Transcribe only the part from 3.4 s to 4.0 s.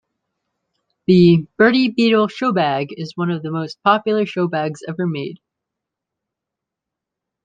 the most